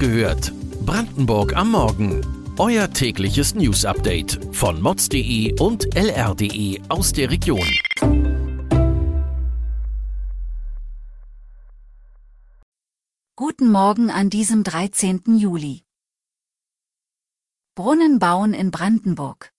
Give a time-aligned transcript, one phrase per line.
[0.00, 0.52] gehört.
[0.86, 2.22] Brandenburg am Morgen.
[2.58, 7.68] Euer tägliches News-Update von mods.de und lr.de aus der Region.
[13.36, 15.36] Guten Morgen an diesem 13.
[15.36, 15.82] Juli.
[17.74, 19.52] Brunnen bauen in Brandenburg.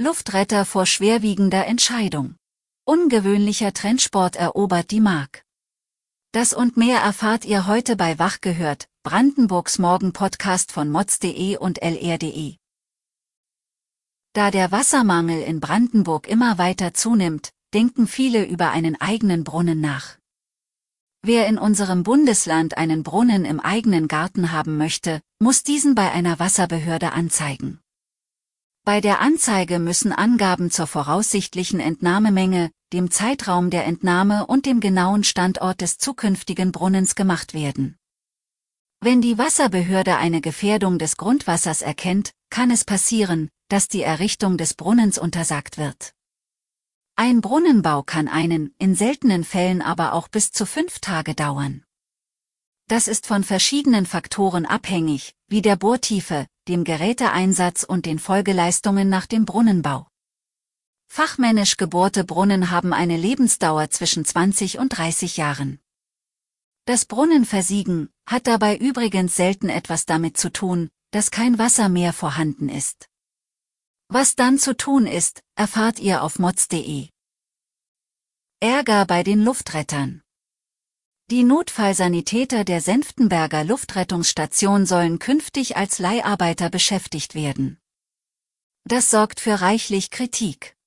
[0.00, 2.36] Luftretter vor schwerwiegender Entscheidung.
[2.84, 5.42] Ungewöhnlicher Trendsport erobert die Mark.
[6.30, 12.56] Das und mehr erfahrt ihr heute bei Wach gehört, Brandenburgs Morgen-Podcast von mods.de und lr.de.
[14.34, 20.18] Da der Wassermangel in Brandenburg immer weiter zunimmt, denken viele über einen eigenen Brunnen nach.
[21.22, 26.38] Wer in unserem Bundesland einen Brunnen im eigenen Garten haben möchte, muss diesen bei einer
[26.38, 27.80] Wasserbehörde anzeigen.
[28.84, 35.24] Bei der Anzeige müssen Angaben zur voraussichtlichen Entnahmemenge, dem Zeitraum der Entnahme und dem genauen
[35.24, 37.97] Standort des zukünftigen Brunnens gemacht werden.
[39.00, 44.74] Wenn die Wasserbehörde eine Gefährdung des Grundwassers erkennt, kann es passieren, dass die Errichtung des
[44.74, 46.14] Brunnens untersagt wird.
[47.14, 51.84] Ein Brunnenbau kann einen, in seltenen Fällen aber auch bis zu fünf Tage dauern.
[52.88, 59.26] Das ist von verschiedenen Faktoren abhängig, wie der Bohrtiefe, dem Geräteeinsatz und den Folgeleistungen nach
[59.26, 60.08] dem Brunnenbau.
[61.06, 65.78] Fachmännisch gebohrte Brunnen haben eine Lebensdauer zwischen 20 und 30 Jahren.
[66.88, 72.70] Das Brunnenversiegen hat dabei übrigens selten etwas damit zu tun, dass kein Wasser mehr vorhanden
[72.70, 73.10] ist.
[74.08, 77.10] Was dann zu tun ist, erfahrt ihr auf mods.de.
[78.60, 80.22] Ärger bei den Luftrettern.
[81.30, 87.78] Die Notfallsanitäter der Senftenberger Luftrettungsstation sollen künftig als Leiharbeiter beschäftigt werden.
[88.84, 90.77] Das sorgt für reichlich Kritik.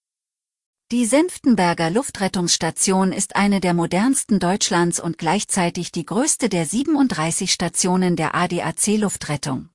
[0.92, 8.18] Die Senftenberger Luftrettungsstation ist eine der modernsten Deutschlands und gleichzeitig die größte der 37 Stationen
[8.18, 9.70] der ADAC Luftrettung.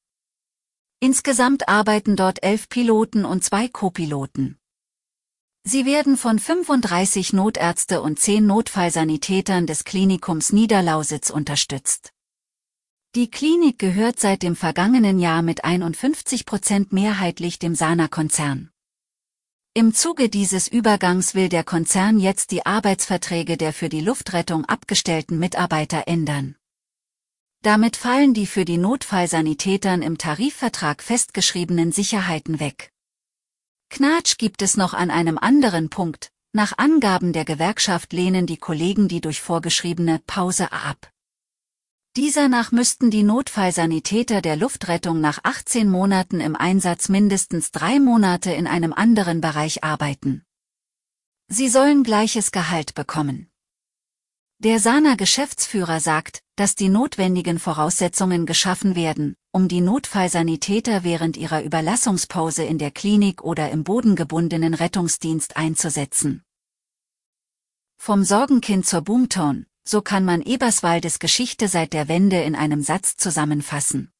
[1.00, 4.58] Insgesamt arbeiten dort elf Piloten und zwei Copiloten.
[5.64, 12.12] Sie werden von 35 Notärzte und 10 Notfallsanitätern des Klinikums Niederlausitz unterstützt.
[13.14, 18.70] Die Klinik gehört seit dem vergangenen Jahr mit 51 Prozent mehrheitlich dem Sana-Konzern.
[19.76, 25.38] Im Zuge dieses Übergangs will der Konzern jetzt die Arbeitsverträge der für die Luftrettung abgestellten
[25.38, 26.56] Mitarbeiter ändern.
[27.60, 32.90] Damit fallen die für die Notfallsanitätern im Tarifvertrag festgeschriebenen Sicherheiten weg.
[33.90, 39.08] Knatsch gibt es noch an einem anderen Punkt, nach Angaben der Gewerkschaft lehnen die Kollegen
[39.08, 41.12] die durch vorgeschriebene Pause ab.
[42.16, 48.52] Dieser nach müssten die Notfallsanitäter der Luftrettung nach 18 Monaten im Einsatz mindestens drei Monate
[48.52, 50.42] in einem anderen Bereich arbeiten.
[51.48, 53.50] Sie sollen gleiches Gehalt bekommen.
[54.60, 62.64] Der Sana-Geschäftsführer sagt, dass die notwendigen Voraussetzungen geschaffen werden, um die Notfallsanitäter während ihrer Überlassungspause
[62.64, 66.42] in der Klinik oder im bodengebundenen Rettungsdienst einzusetzen.
[67.98, 73.16] Vom Sorgenkind zur Boomtown, so kann man Eberswaldes Geschichte seit der Wende in einem Satz
[73.16, 74.10] zusammenfassen.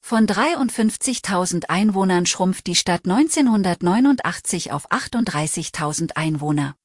[0.00, 6.76] Von 53.000 Einwohnern schrumpft die Stadt 1989 auf 38.000 Einwohner.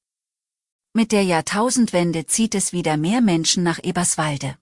[0.94, 4.56] Mit der Jahrtausendwende zieht es wieder mehr Menschen nach Eberswalde.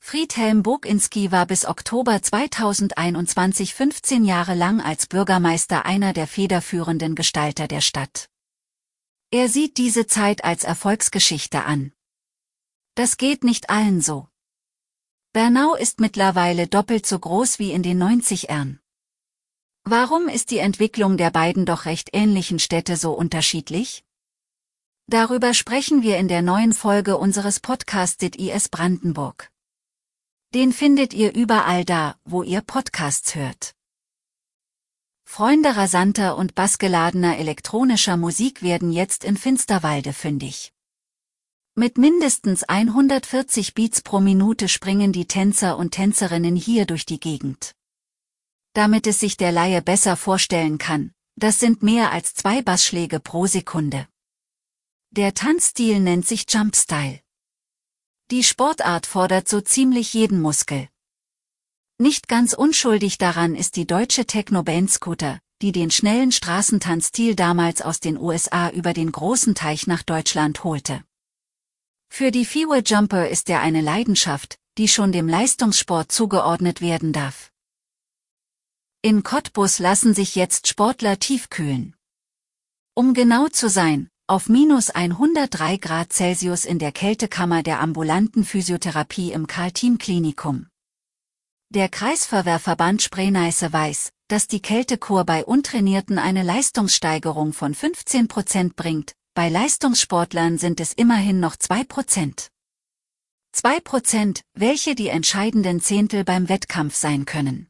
[0.00, 7.68] Friedhelm Boginski war bis Oktober 2021 15 Jahre lang als Bürgermeister einer der federführenden Gestalter
[7.68, 8.28] der Stadt.
[9.30, 11.92] Er sieht diese Zeit als Erfolgsgeschichte an.
[12.94, 14.28] Das geht nicht allen so.
[15.32, 18.78] Bernau ist mittlerweile doppelt so groß wie in den 90ern.
[19.82, 24.04] Warum ist die Entwicklung der beiden doch recht ähnlichen Städte so unterschiedlich?
[25.06, 29.50] Darüber sprechen wir in der neuen Folge unseres Podcasts IS Brandenburg.
[30.54, 33.74] Den findet ihr überall da, wo ihr Podcasts hört.
[35.24, 40.73] Freunde rasanter und bassgeladener elektronischer Musik werden jetzt in Finsterwalde fündig.
[41.76, 47.74] Mit mindestens 140 Beats pro Minute springen die Tänzer und Tänzerinnen hier durch die Gegend.
[48.74, 53.48] Damit es sich der Laie besser vorstellen kann, das sind mehr als zwei Bassschläge pro
[53.48, 54.06] Sekunde.
[55.10, 57.18] Der Tanzstil nennt sich Jumpstyle.
[58.30, 60.88] Die Sportart fordert so ziemlich jeden Muskel.
[61.98, 67.98] Nicht ganz unschuldig daran ist die deutsche Techno-Band Scooter, die den schnellen Straßentanzstil damals aus
[67.98, 71.02] den USA über den großen Teich nach Deutschland holte.
[72.16, 77.50] Für die Fewer Jumper ist er eine Leidenschaft, die schon dem Leistungssport zugeordnet werden darf.
[79.02, 81.96] In Cottbus lassen sich jetzt Sportler tiefkühlen.
[82.94, 89.32] Um genau zu sein, auf minus 103 Grad Celsius in der Kältekammer der ambulanten Physiotherapie
[89.32, 90.68] im Karl-Team-Klinikum.
[91.70, 99.16] Der Kreisverwehrverband Spree-Neiße weiß, dass die Kältekur bei Untrainierten eine Leistungssteigerung von 15 Prozent bringt,
[99.34, 102.50] bei Leistungssportlern sind es immerhin noch 2 Prozent.
[103.52, 107.68] 2 Prozent, welche die entscheidenden Zehntel beim Wettkampf sein können.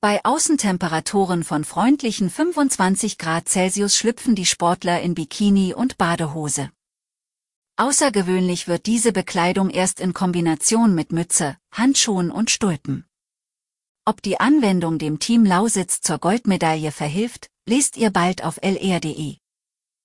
[0.00, 6.70] Bei Außentemperaturen von freundlichen 25 Grad Celsius schlüpfen die Sportler in Bikini und Badehose.
[7.76, 13.04] Außergewöhnlich wird diese Bekleidung erst in Kombination mit Mütze, Handschuhen und Stulpen.
[14.04, 19.41] Ob die Anwendung dem Team Lausitz zur Goldmedaille verhilft, lest ihr bald auf lr.de.